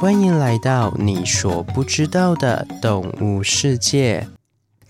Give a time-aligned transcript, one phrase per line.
[0.00, 4.26] 欢迎来到你所不知道的动物世界。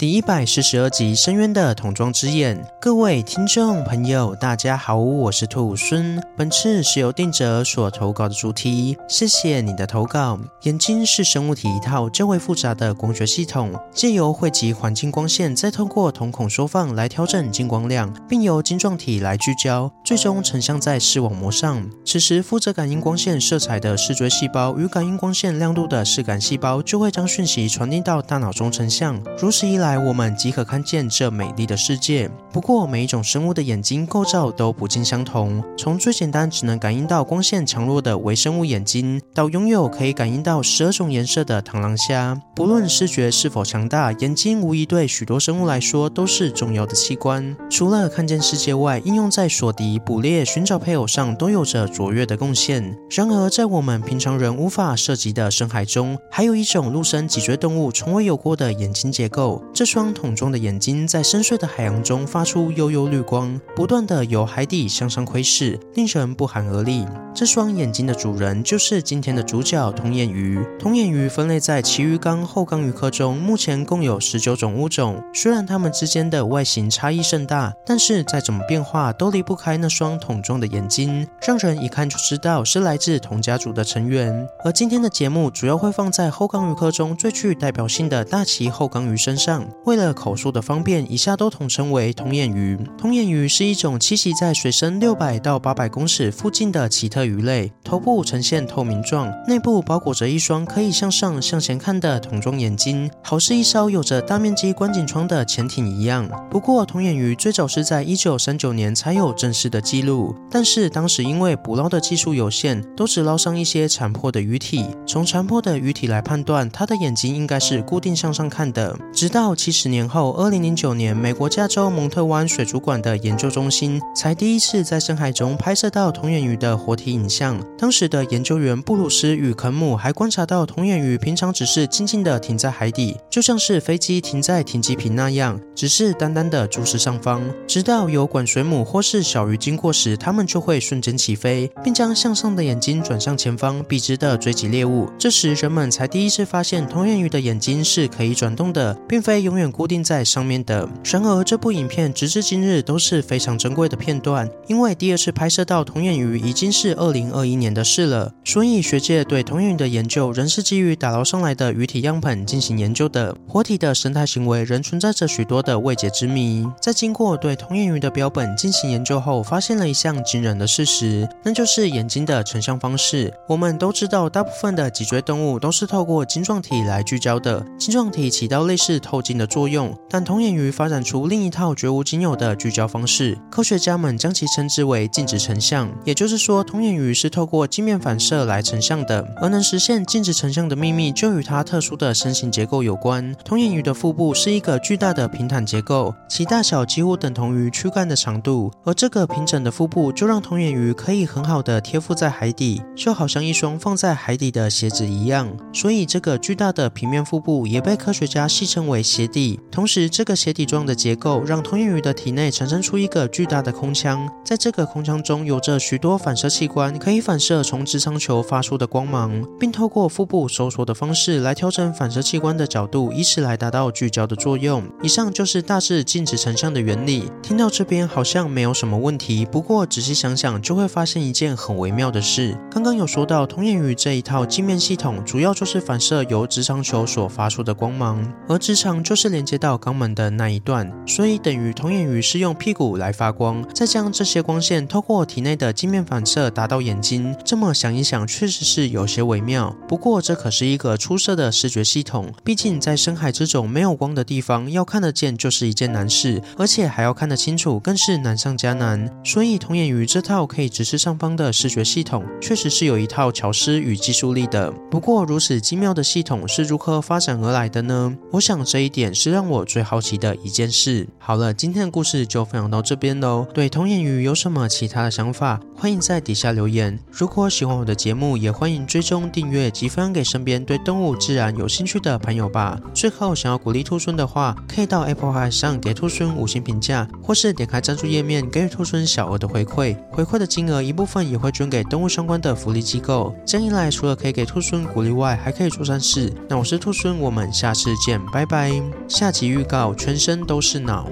[0.00, 6.18] 第一百四十二集《深渊的桶装之眼》，各位听众朋友，大家好，我是兔孙。
[6.34, 10.40] 本次是由定哲所投稿的主题，谢谢你的投稿。
[10.62, 21.86] 眼睛是生物体一套较为复杂的光学系统，借由汇集环境光线，再通过瞳孔缩放来调整进光量，并由晶状体来聚焦，最终成像在视网膜上。
[22.06, 29.22] 此时，负责感应光线色彩的视锥细胞与感应光线亮度的视感细胞，就会将讯息传递到大脑中成像。
[29.36, 32.30] 如此一来，我们即可看见这美丽的世界。
[32.52, 35.62] 不过，每一种生物的眼睛构造都不尽相同。
[35.78, 42.40] 从最简单只能感应到光线强弱的微生物眼睛，到拥有可以感应到十二种颜色的螳螂虾。
[42.54, 47.56] 不论视觉是否强大，眼睛无疑对许多生物来说都是重要的器官。
[47.70, 52.96] 除了看见世界外，应用在锁敌、捕猎、寻找配偶上都有着卓越的贡献。
[53.10, 59.62] 然而，在我们平常人无法涉及的深海中，还有一种陆生脊椎动物从未有过的眼睛结构。
[59.80, 67.06] 这双桶中的眼睛在深邃的海洋中发出幽幽绿光，不断地由海底向上窥视，令人不寒而栗。
[67.34, 70.62] 这双眼睛的主人就是今天的主角——童眼鱼。
[70.78, 75.24] 童眼鱼分类在旗鱼纲后纲鱼科中，目前共有十九种物种。
[75.32, 84.46] 虽然它们之间的外形差异甚大，但是再怎么变化都离不开那双桶状的眼睛，让人一看就知道是来自同家族的成员。
[84.62, 89.69] 而今天的节目主要会放在后纲鱼科中最具代表性的大鳍后纲鱼身上。
[89.84, 92.78] 为了口述的方便，以下都统称为童眼鱼。
[92.96, 106.28] 童眼鱼是一种栖息在水深六百到八百公尺附近的奇特鱼类，头部呈现透明状，内部包裹着一双可以向上向前看的桶状眼睛，好似一艘有着大面积观景窗的潜艇一样。
[106.50, 114.86] 不过，童眼鱼最早是在一九三九年才有正式的记录，但是当时因为捕捞的技术有限，都只捞上一些残破的鱼体。
[115.06, 118.96] 从残破的鱼体来判断，它的眼睛应该是固定向上看的。
[119.12, 127.62] 直到七十年后，二零零九年，美国加州蒙特湾水族馆的研究中心才第一次在深海中拍摄到童眼鱼的活体影像。
[127.76, 137.42] 当时的研究员布鲁斯与肯姆还观察到童眼鱼平常只是静静地停在海底，就像是飞机停在停机坪那样，只是单单的注视上方。
[137.68, 145.10] 直到有管水母或是小鱼经过时，它们就会瞬间起飞，并将向上的眼睛转向前方，笔直地追击猎物。
[145.18, 150.88] 这时，人们才第一次发现童眼鱼的眼睛是可以转动的，并非永远固定在上面的。
[151.04, 158.32] 然而，这部影片直至今日都是非常珍贵的片段，因为第二次拍摄到童眼鱼已经是二零二一年的事了。
[158.44, 163.36] 所以，学界对童眼鱼的研究仍是基于打捞上来的鱼体样本进行研究的。
[163.48, 166.66] 活体的生态行为仍存在着许多的未解之谜。
[166.80, 173.32] 在经过对童眼鱼的标本进行研究后，发现了一项惊人的事实，那就是眼睛的成像方式。
[173.48, 185.90] 我们都知道，大部分的脊椎动物都是透过晶状体来聚焦的，晶状体起到类似透镜的作用，但童眼鱼发展出另一套绝无仅有的聚焦方式，科学家们将其称之为静止成像。
[186.04, 189.26] 也就是说，童眼鱼是透过镜面反射来成像的。
[189.40, 193.34] 而能实现静止成像的秘密，就与它特殊的身形结构有关。
[193.44, 198.70] 童眼鱼的腹部是一个巨大的平坦结构，其大小几乎等同于躯干的长度。
[198.84, 205.50] 而这个平整的腹部，就让童眼鱼可以很好的贴附在海底，就好像一双放在海底的鞋子一样。
[205.72, 209.60] 所以，这个巨大的平面腹部也被科学家戏称为鞋底。
[209.70, 224.82] 同时，这个鞋底状的结构让通眼鱼的体内产生出一个巨大的空腔，在这个空腔中有着许多反射器官，可以反射从直肠球发出的光芒，并透过腹部收缩的方式来调整反射器官的角度，以此来达到聚焦的作用。
[225.02, 227.30] 以上就是大致静止成像的原理。
[227.42, 232.56] 听到这边好像没有什么问题，不过仔细想想就会发现一件很微妙的事。
[232.70, 247.34] 刚刚有说到通眼鱼这一套镜面系统，主要就是反射由直肠球所发出的光芒，而直肠就是连接到肛门的那一段，所以等于童眼鱼是用屁股来发光，再将这些光线透过体内的镜面反射达到眼睛。
[247.44, 249.76] 这么想一想，确实是有些微妙。
[249.88, 259.10] 不过这可是一个出色的视觉系统，毕竟在深海这种没有光的地方，要看得见就是一件难事，而且还要看得清楚，更是难上加难。
[259.24, 264.70] 所以童眼鱼这套可以直视上方的视觉系统，确实是有一套巧思与技术力的。
[264.88, 268.16] 不过如此精妙的系统是如何发展而来的呢？
[268.30, 268.99] 我想这一点。
[269.00, 271.08] 点是让我最好奇的一件事。
[271.18, 273.46] 好了，今天的故事就分享到这边喽。
[273.54, 276.98] 对童眼鱼有什么其他的想法，欢迎在底下留言。
[277.10, 282.78] 如果喜欢我的节目，也欢迎追踪订阅及分享给身边对动物自然有兴趣的朋友吧。
[282.92, 289.96] 最后，想要鼓励兔孙的话，可以到 Apple Podcast 上给兔孙五星评价，或是点开赞助页面给予兔孙小额的回馈。
[290.12, 293.34] 回馈的金额一部分也会捐给动物相关的福利机构。
[293.46, 296.32] 这样一来，除了可以给兔孙鼓励外，还可以做善事。
[296.48, 298.89] 那我是兔孙，我们下次见，拜拜。
[299.08, 301.08] 下集预告：全身都是脑。